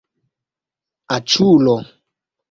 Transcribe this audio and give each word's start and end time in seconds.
aĉulo 1.15 1.75